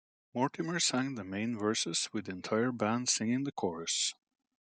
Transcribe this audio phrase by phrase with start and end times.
[0.33, 4.15] Mortimer sang the main verses with the entire band singing the chorus.